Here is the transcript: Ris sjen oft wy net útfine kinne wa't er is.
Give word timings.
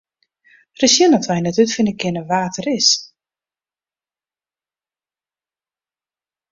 Ris 0.79 0.93
sjen 0.95 1.15
oft 1.17 1.29
wy 1.31 1.37
net 1.41 1.61
útfine 1.63 1.93
kinne 1.99 2.21
wa't 2.29 2.59
er 2.59 2.67
is. 2.77 2.89